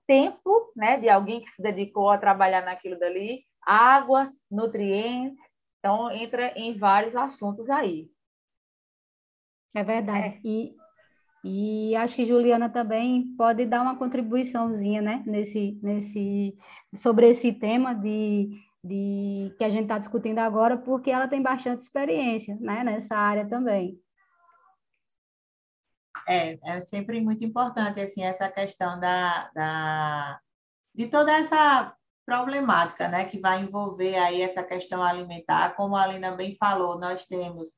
[0.06, 5.38] tempo, né, de alguém que se dedicou a trabalhar naquilo dali, água, nutrientes,
[5.78, 8.10] então entra em vários assuntos aí.
[9.74, 10.36] É verdade.
[10.36, 10.40] É.
[10.44, 10.76] E,
[11.44, 16.56] e acho que Juliana também pode dar uma contribuiçãozinha, né, nesse, nesse,
[16.98, 18.50] sobre esse tema de,
[18.84, 23.48] de que a gente está discutindo agora, porque ela tem bastante experiência, né, nessa área
[23.48, 24.00] também.
[26.28, 30.40] É, é sempre muito importante, assim, essa questão da, da,
[30.94, 31.96] de toda essa
[32.32, 35.76] problemática, né, que vai envolver aí essa questão alimentar.
[35.76, 37.68] Como a Alina bem falou, nós temos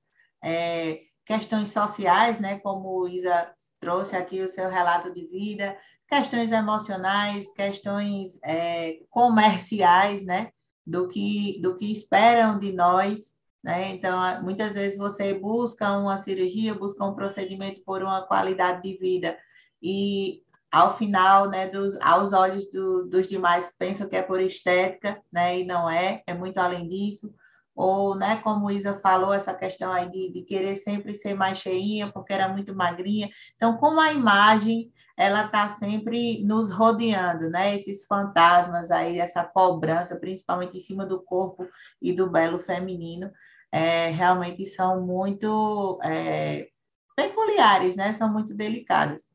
[0.43, 5.77] é, questões sociais, né, como Isa trouxe aqui o seu relato de vida,
[6.09, 10.51] questões emocionais, questões é, comerciais, né,
[10.87, 13.88] do que, do que esperam de nós, né?
[13.88, 19.38] Então, muitas vezes você busca uma cirurgia, busca um procedimento por uma qualidade de vida
[19.83, 20.44] e
[20.75, 25.60] ao final, né, dos, aos olhos do, dos demais, pensam que é por estética, né,
[25.60, 27.33] e não é, é muito além disso.
[27.77, 32.10] ou, né, como Isa falou, essa questão aí de, de querer sempre ser mais cheinha,
[32.12, 33.29] porque era muito magrinha.
[33.56, 37.75] Então, como a imagem, ela está sempre nos rodeando, né?
[37.75, 41.68] Esses fantasmas aí, essa cobrança, principalmente em cima do corpo
[42.02, 43.31] e do belo feminino,
[43.72, 46.68] é, realmente são muito é,
[47.16, 48.12] peculiares, né?
[48.12, 49.34] São muito delicadas.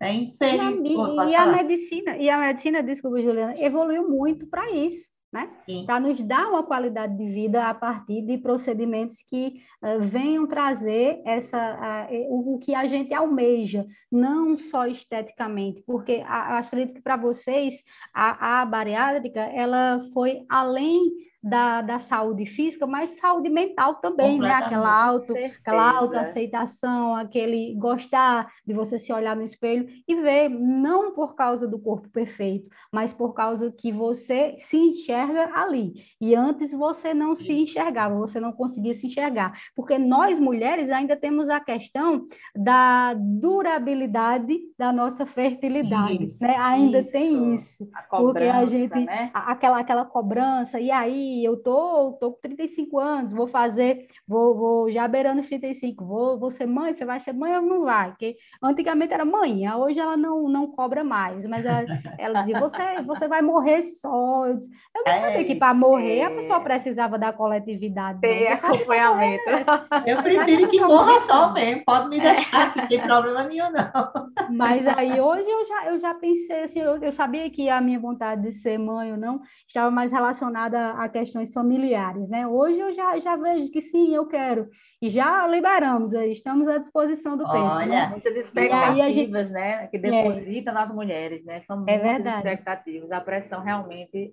[0.00, 0.80] É infeliz.
[0.80, 5.46] E, a, e a medicina, e a medicina, desculpa, Juliana, evoluiu muito para isso né?
[5.84, 11.20] Para nos dar uma qualidade de vida a partir de procedimentos que uh, venham trazer
[11.24, 17.02] essa, uh, o, o, que a gente almeja, não só esteticamente, porque a, acredito que
[17.02, 17.82] para vocês
[18.12, 24.50] a, a bariátrica ela foi além da, da saúde física, mas saúde mental também, né?
[24.50, 31.12] Aquela, auto, aquela autoaceitação, aquele gostar de você se olhar no espelho e ver, não
[31.12, 35.94] por causa do corpo perfeito, mas por causa que você se enxerga ali.
[36.20, 39.52] E antes você não se enxergava, você não conseguia se enxergar.
[39.76, 46.56] Porque nós, mulheres, ainda temos a questão da durabilidade da nossa fertilidade, isso, né?
[46.56, 47.10] Ainda isso.
[47.10, 47.88] tem isso.
[47.94, 49.30] A porque a gente, né?
[49.32, 54.90] aquela, aquela cobrança, e aí eu tô, tô com 35 anos, vou fazer, vou, vou
[54.90, 58.10] já beirando os 35, vou, vou ser mãe, você vai ser mãe ou não vai?
[58.10, 61.84] Porque antigamente era mãe, hoje ela não, não cobra mais, mas ela,
[62.18, 64.46] ela dizia, você, você vai morrer só.
[64.46, 66.24] Eu, disse, eu não é, sabia que para morrer é.
[66.24, 68.20] a pessoa precisava da coletividade.
[68.20, 69.44] Ter acompanhamento.
[70.06, 74.28] Eu prefiro que morra só mesmo, pode me deixar, que não tem problema nenhum, não.
[74.50, 77.98] Mas aí hoje eu já, eu já pensei assim, eu, eu sabia que a minha
[77.98, 82.46] vontade de ser mãe ou não estava mais relacionada à questões familiares, né?
[82.46, 84.68] Hoje eu já, já vejo que sim, eu quero.
[85.02, 87.58] E já liberamos aí, estamos à disposição do tempo.
[87.58, 88.06] Olha, né?
[88.08, 89.52] muitas expectativas, gente...
[89.52, 89.86] né?
[89.88, 90.74] Que depositam é.
[90.74, 91.62] nas mulheres, né?
[91.66, 92.38] São é verdade.
[92.38, 93.10] expectativas.
[93.10, 94.32] A pressão realmente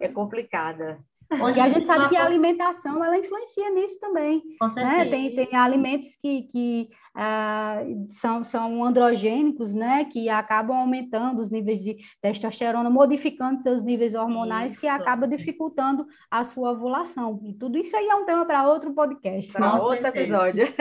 [0.00, 0.98] é complicada.
[1.32, 4.42] Hoje, e a gente sabe que a alimentação ela influencia nisso também.
[4.76, 5.04] Né?
[5.06, 7.78] Tem, tem alimentos que, que ah,
[8.10, 14.72] são, são androgênicos, né, que acabam aumentando os níveis de testosterona, modificando seus níveis hormonais,
[14.72, 14.80] isso.
[14.80, 17.40] que acaba dificultando a sua ovulação.
[17.44, 19.52] E tudo isso aí é um tema para outro podcast.
[19.52, 20.24] Para outro certeza.
[20.24, 20.74] episódio.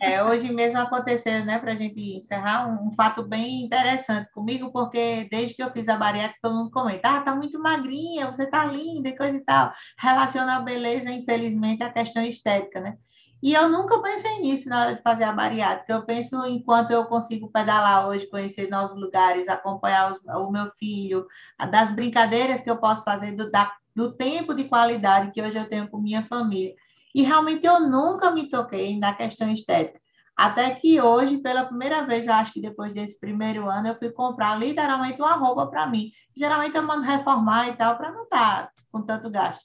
[0.00, 4.70] É, hoje mesmo aconteceu, né, para a gente encerrar, um, um, fato bem interessante comigo,
[4.72, 8.46] porque desde que eu fiz a bariátrica, todo mundo comenta, ah, tá muito magrinha, você
[8.46, 9.72] tá linda e coisa e tal.
[9.98, 12.96] Relaciona a beleza, infelizmente, à questão estética, né?
[13.42, 15.92] E eu nunca pensei nisso na hora de fazer a bariátrica.
[15.92, 21.26] Eu penso enquanto eu consigo pedalar hoje, conhecer novos lugares, acompanhar os, o meu filho,
[21.70, 25.68] das brincadeiras que eu posso fazer, do, da, do tempo de qualidade que hoje eu
[25.68, 26.74] tenho com minha família.
[27.14, 30.00] E realmente eu nunca me toquei na questão estética.
[30.36, 34.10] Até que hoje, pela primeira vez, eu acho que depois desse primeiro ano, eu fui
[34.10, 36.10] comprar literalmente uma roupa para mim.
[36.36, 39.64] Geralmente eu mando reformar e tal, para não estar tá com tanto gasto.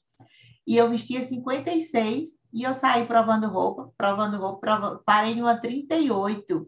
[0.67, 6.65] E eu vestia 56 e eu saí provando roupa, provando roupa, provando, parei numa 38.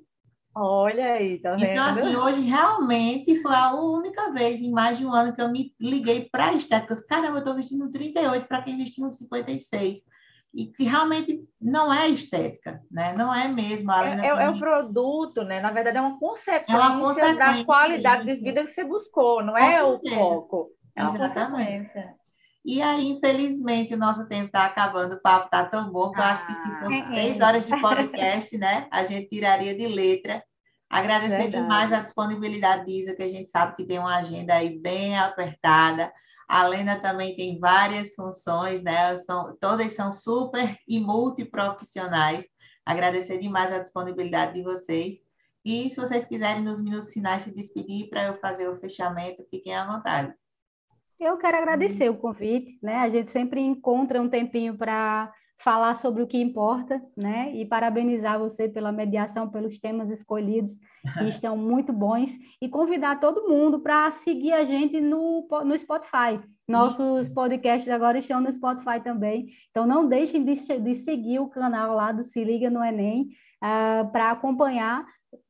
[0.53, 1.63] Olha aí, tá vendo?
[1.63, 5.47] Então, assim, hoje realmente foi a única vez em mais de um ano que eu
[5.49, 7.05] me liguei para estéticas.
[7.05, 10.01] Caramba, eu estou vestindo um 38 para quem vestiu um 56.
[10.53, 13.13] E que realmente não é estética, né?
[13.15, 13.89] Não é mesmo.
[13.91, 15.61] É, é, é um produto, né?
[15.61, 18.35] Na verdade, é uma consequência, é uma consequência da qualidade sim.
[18.35, 20.69] de vida que você buscou, não é o foco.
[20.97, 22.16] É Exatamente.
[22.67, 26.23] E aí, infelizmente, o nosso tempo está acabando, o papo está tão bom que eu
[26.25, 27.05] acho que se ah, fosse é.
[27.05, 30.43] três horas de podcast, né, a gente tiraria de letra.
[30.89, 31.63] Agradecer Verdade.
[31.63, 35.17] demais a disponibilidade de Isa, que a gente sabe que tem uma agenda aí bem
[35.17, 36.11] apertada.
[36.45, 39.17] A Lena também tem várias funções, né?
[39.19, 42.45] São, todas são super e multiprofissionais.
[42.85, 45.15] Agradecer demais a disponibilidade de vocês.
[45.63, 49.73] E se vocês quiserem, nos minutos finais, se despedir para eu fazer o fechamento, fiquem
[49.73, 50.33] à vontade.
[51.19, 52.97] Eu quero agradecer o convite, né?
[52.97, 57.51] A gente sempre encontra um tempinho para falar sobre o que importa, né?
[57.55, 60.77] E parabenizar você pela mediação, pelos temas escolhidos,
[61.17, 66.39] que estão muito bons, e convidar todo mundo para seguir a gente no, no Spotify.
[66.67, 71.95] Nossos podcasts agora estão no Spotify também, então não deixem de, de seguir o canal
[71.95, 73.27] lá do Se Liga no Enem uh,
[73.61, 75.05] ah, para acompanhar,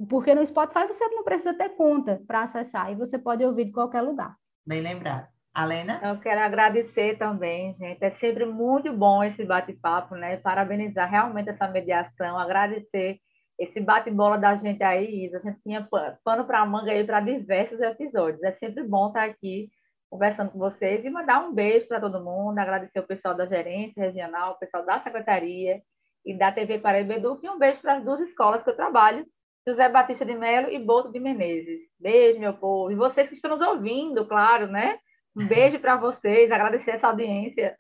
[0.08, 3.72] porque no Spotify você não precisa ter conta para acessar, e você pode ouvir de
[3.72, 4.36] qualquer lugar.
[4.66, 5.37] Bem lembrado.
[5.58, 6.00] Alena?
[6.04, 8.04] Eu quero agradecer também, gente.
[8.04, 10.38] É sempre muito bom esse bate-papo, né?
[10.38, 13.18] Parabenizar realmente essa mediação, agradecer
[13.58, 15.40] esse bate-bola da gente aí, Isa.
[15.40, 15.88] A gente tinha
[16.24, 18.44] pano para manga aí para diversos episódios.
[18.44, 19.68] É sempre bom estar aqui
[20.12, 24.00] conversando com vocês e mandar um beijo para todo mundo, agradecer o pessoal da gerência
[24.00, 25.82] regional, o pessoal da secretaria
[26.24, 29.26] e da TV Paraíba Edu, e um beijo para as duas escolas que eu trabalho,
[29.68, 31.80] José Batista de Melo e Boto de Menezes.
[32.00, 32.92] Beijo, meu povo.
[32.92, 35.00] E vocês que estão nos ouvindo, claro, né?
[35.38, 37.76] Um beijo para vocês, agradecer essa audiência.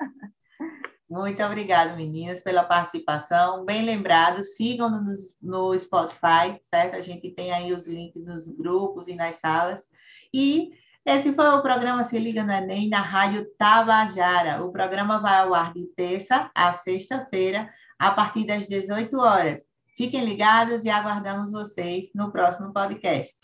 [1.09, 3.65] Muito obrigada, meninas, pela participação.
[3.65, 6.95] Bem lembrado, sigam-nos no Spotify, certo?
[6.95, 9.85] A gente tem aí os links nos grupos e nas salas.
[10.31, 10.69] E
[11.03, 14.63] esse foi o programa Se Liga no Enem, na Rádio Tabajara.
[14.63, 19.63] O programa vai ao ar de terça a sexta-feira, a partir das 18 horas.
[19.95, 23.39] Fiquem ligados e aguardamos vocês no próximo podcast.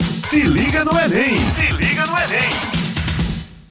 [0.00, 1.36] Se liga no Enem!
[1.36, 2.77] Se liga no Enem!